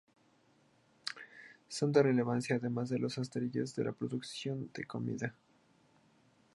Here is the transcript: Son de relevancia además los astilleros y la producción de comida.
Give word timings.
Son 1.67 1.91
de 1.91 2.01
relevancia 2.01 2.55
además 2.55 2.89
los 2.89 3.19
astilleros 3.19 3.77
y 3.77 3.83
la 3.83 3.91
producción 3.91 4.71
de 4.73 4.83
comida. 4.85 5.35